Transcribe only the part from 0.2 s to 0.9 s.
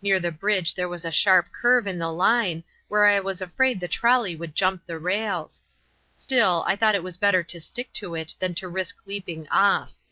the bridge there